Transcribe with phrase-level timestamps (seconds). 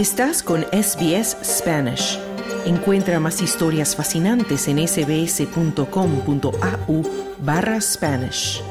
[0.00, 2.18] Estás con SBS Spanish.
[2.64, 5.82] Encuentra más historias fascinantes en sbs.com.au
[7.42, 8.62] barra Spanish.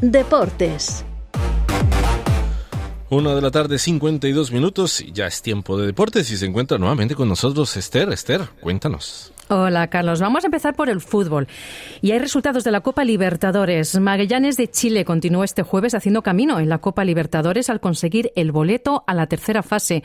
[0.00, 1.04] Deportes.
[3.10, 6.78] Una de la tarde, 52 minutos, y ya es tiempo de deportes y se encuentra
[6.78, 8.10] nuevamente con nosotros Esther.
[8.10, 9.34] Esther, cuéntanos.
[9.54, 11.46] Hola Carlos, vamos a empezar por el fútbol.
[12.00, 14.00] Y hay resultados de la Copa Libertadores.
[14.00, 18.50] Magallanes de Chile continuó este jueves haciendo camino en la Copa Libertadores al conseguir el
[18.50, 20.04] boleto a la tercera fase.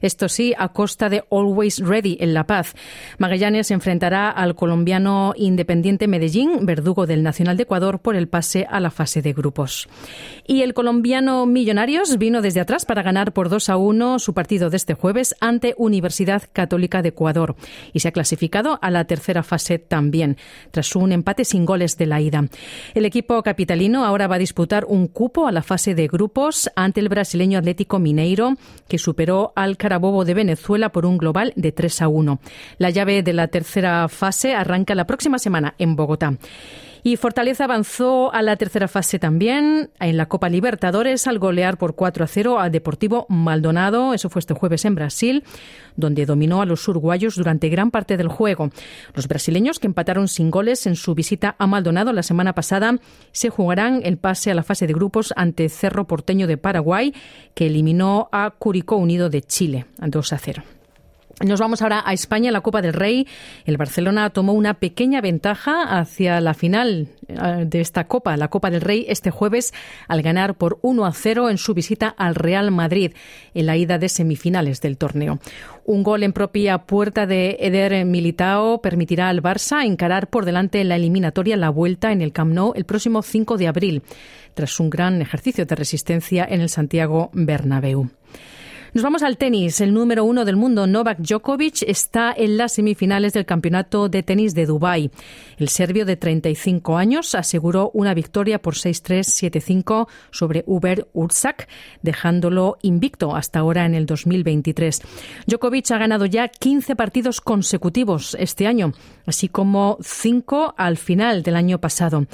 [0.00, 2.76] Esto sí, a costa de Always Ready en La Paz.
[3.18, 8.64] Magallanes se enfrentará al colombiano Independiente Medellín, verdugo del Nacional de Ecuador, por el pase
[8.70, 9.88] a la fase de grupos.
[10.46, 14.70] Y el colombiano Millonarios vino desde atrás para ganar por 2 a 1 su partido
[14.70, 17.56] de este jueves ante Universidad Católica de Ecuador
[17.92, 20.36] y se ha clasificado a la tercera fase también,
[20.70, 22.44] tras un empate sin goles de la ida.
[22.94, 27.00] El equipo capitalino ahora va a disputar un cupo a la fase de grupos ante
[27.00, 32.02] el brasileño Atlético Mineiro, que superó al Carabobo de Venezuela por un global de 3
[32.02, 32.40] a 1.
[32.78, 36.36] La llave de la tercera fase arranca la próxima semana en Bogotá.
[37.06, 41.94] Y Fortaleza avanzó a la tercera fase también en la Copa Libertadores al golear por
[41.94, 44.14] 4 a 0 al Deportivo Maldonado.
[44.14, 45.44] Eso fue este jueves en Brasil,
[45.96, 48.70] donde dominó a los uruguayos durante gran parte del juego.
[49.12, 52.96] Los brasileños, que empataron sin goles en su visita a Maldonado la semana pasada,
[53.32, 57.12] se jugarán el pase a la fase de grupos ante Cerro Porteño de Paraguay,
[57.52, 60.62] que eliminó a Curicó Unido de Chile 2 a 0.
[61.42, 63.26] Nos vamos ahora a España, la Copa del Rey.
[63.64, 68.70] El Barcelona tomó una pequeña ventaja hacia la final eh, de esta Copa, la Copa
[68.70, 69.74] del Rey, este jueves
[70.06, 73.12] al ganar por 1 a 0 en su visita al Real Madrid
[73.52, 75.40] en la ida de semifinales del torneo.
[75.84, 80.96] Un gol en propia puerta de Eder Militao permitirá al Barça encarar por delante la
[80.96, 84.02] eliminatoria la vuelta en el Camp Nou el próximo 5 de abril,
[84.54, 88.08] tras un gran ejercicio de resistencia en el Santiago Bernabéu.
[88.94, 89.80] Nos vamos al tenis.
[89.80, 94.54] El número uno del mundo, Novak Djokovic, está en las semifinales del Campeonato de Tenis
[94.54, 95.10] de Dubái.
[95.58, 101.68] El serbio de 35 años aseguró una victoria por 6-3, 7-5 sobre Uber Ursak,
[102.02, 105.02] dejándolo invicto hasta ahora en el 2023.
[105.48, 108.92] Djokovic ha ganado ya 15 partidos consecutivos este año,
[109.26, 112.28] así como 5 al final del año pasado.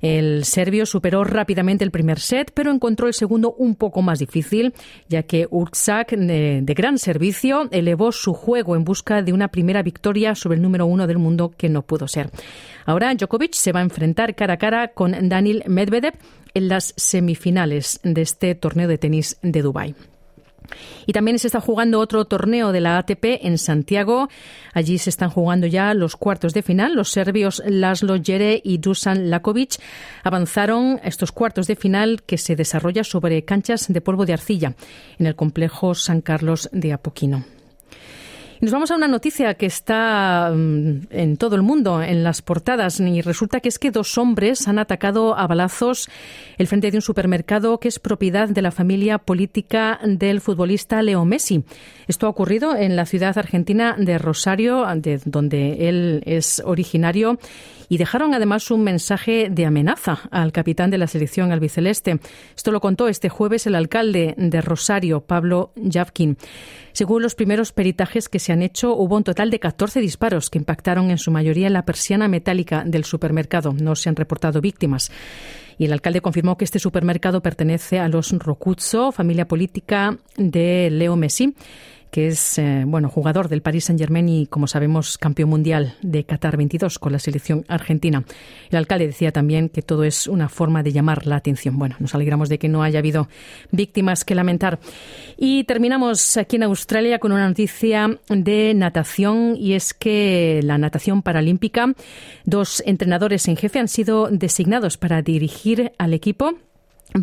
[0.00, 4.72] El serbio superó rápidamente el primer set, pero encontró el segundo un poco más difícil,
[5.08, 9.82] ya que Ursak, de, de gran servicio, elevó su juego en busca de una primera
[9.82, 12.30] victoria sobre el número uno del mundo que no pudo ser.
[12.86, 16.14] Ahora Djokovic se va a enfrentar cara a cara con Daniel Medvedev
[16.54, 19.94] en las semifinales de este torneo de tenis de Dubái.
[21.06, 24.28] Y también se está jugando otro torneo de la ATP en Santiago.
[24.72, 26.94] Allí se están jugando ya los cuartos de final.
[26.94, 29.76] Los serbios Laszlo Jere y Dusan Lakovic
[30.22, 34.74] avanzaron estos cuartos de final que se desarrolla sobre canchas de polvo de arcilla
[35.18, 37.57] en el complejo San Carlos de Apoquino.
[38.60, 42.42] Y nos vamos a una noticia que está mm, en todo el mundo, en las
[42.42, 46.08] portadas, y resulta que es que dos hombres han atacado a balazos
[46.56, 51.24] el frente de un supermercado que es propiedad de la familia política del futbolista Leo
[51.24, 51.62] Messi.
[52.08, 57.38] Esto ha ocurrido en la ciudad argentina de Rosario, de donde él es originario,
[57.88, 62.18] y dejaron además un mensaje de amenaza al capitán de la selección albiceleste.
[62.56, 66.36] Esto lo contó este jueves el alcalde de Rosario, Pablo Javkin.
[66.92, 70.56] Según los primeros peritajes que se han hecho, hubo un total de 14 disparos que
[70.56, 73.74] impactaron en su mayoría en la persiana metálica del supermercado.
[73.74, 75.12] No se han reportado víctimas.
[75.76, 81.14] Y el alcalde confirmó que este supermercado pertenece a los Rocuzzo, familia política de Leo
[81.14, 81.54] Messi
[82.10, 86.24] que es eh, bueno jugador del Paris Saint Germain y como sabemos campeón mundial de
[86.24, 88.24] Qatar 22 con la selección argentina.
[88.70, 91.78] El alcalde decía también que todo es una forma de llamar la atención.
[91.78, 93.28] Bueno, nos alegramos de que no haya habido
[93.70, 94.78] víctimas que lamentar.
[95.36, 101.22] Y terminamos aquí en Australia con una noticia de natación y es que la natación
[101.22, 101.94] paralímpica,
[102.44, 106.54] dos entrenadores en jefe han sido designados para dirigir al equipo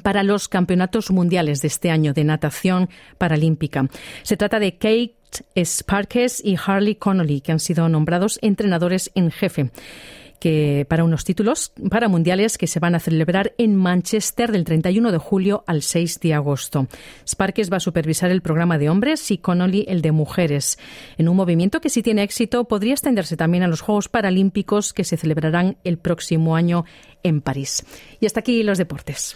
[0.04, 3.88] para los campeonatos mundiales de este año de natación paralímpica.
[4.24, 5.16] Se trata de Kate
[5.64, 9.72] Sparkes y Harley Connolly, que han sido nombrados entrenadores en jefe
[10.40, 15.12] que para unos títulos para mundiales que se van a celebrar en Manchester del 31
[15.12, 16.88] de julio al 6 de agosto.
[17.28, 20.78] Sparkes va a supervisar el programa de hombres y Connolly el de mujeres,
[21.18, 25.04] en un movimiento que si tiene éxito podría extenderse también a los Juegos Paralímpicos que
[25.04, 26.86] se celebrarán el próximo año
[27.24, 27.84] en París.
[28.20, 29.36] Y hasta aquí los deportes.